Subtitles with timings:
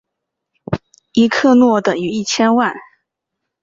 [1.13, 2.73] 一克若等于一千万。